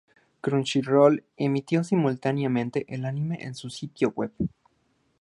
[0.41, 4.33] Crunchyroll emitió simultáneamente el anime en su sitio web.